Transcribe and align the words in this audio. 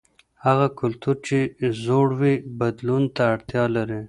هغه 0.45 0.67
کلتور 0.79 1.15
چې 1.27 1.37
زوړ 1.83 2.07
وي 2.19 2.35
بدلون 2.59 3.03
ته 3.15 3.21
اړتیا 3.33 3.63
لري. 3.75 3.99